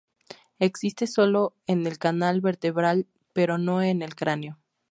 [0.57, 4.57] Existe sólo en el canal vertebral pero no en el cráneo.